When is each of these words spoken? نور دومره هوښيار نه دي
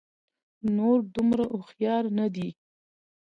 نور 0.75 0.97
دومره 1.15 1.43
هوښيار 1.51 2.03
نه 2.17 2.25
دي 2.35 2.49